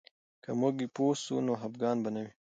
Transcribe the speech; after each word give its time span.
که 0.43 0.49
موږ 0.59 0.75
پوه 0.95 1.13
سو، 1.23 1.35
نو 1.45 1.53
خفګان 1.61 1.97
به 2.03 2.09
نه 2.15 2.21
وي. 2.25 2.31